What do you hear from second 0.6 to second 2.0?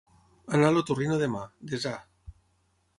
a l'otorrino demà, desar.